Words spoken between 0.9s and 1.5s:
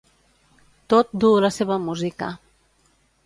Tot duu